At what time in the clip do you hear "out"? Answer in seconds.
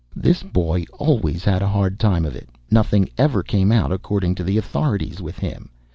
3.71-3.91